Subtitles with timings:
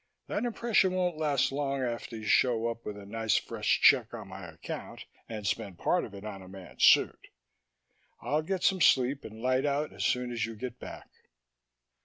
[0.25, 4.29] That impression won't last long after you show up with a nice fresh check on
[4.29, 7.27] my account and spend part of it on a man's suit.
[8.19, 11.07] I'll get some sleep and light out as soon as you get back."